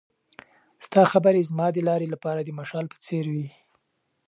ستا 0.85 1.03
خبرې 1.11 1.41
زما 1.49 1.67
د 1.73 1.77
لارې 1.87 2.07
لپاره 2.13 2.41
د 2.43 2.49
مشال 2.59 2.85
په 2.89 2.97
څېر 3.05 3.25
وې. 3.33 3.47